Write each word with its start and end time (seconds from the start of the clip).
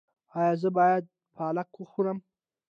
ایا 0.39 0.53
زه 0.61 0.69
باید 0.77 1.03
پالک 1.35 1.69
وخورم؟ 1.81 2.17